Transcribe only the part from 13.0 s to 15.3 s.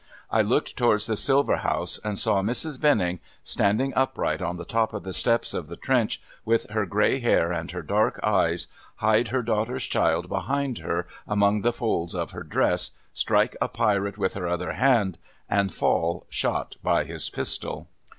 strike a pirate with her other hand,